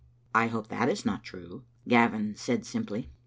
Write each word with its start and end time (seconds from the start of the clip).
"I 0.43 0.47
hope 0.47 0.69
that 0.69 0.89
is 0.89 1.05
not 1.05 1.23
true," 1.23 1.63
Gavin 1.87 2.33
said, 2.35 2.65
simply. 2.65 3.11